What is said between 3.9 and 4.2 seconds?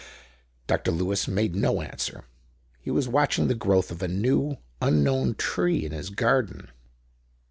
of a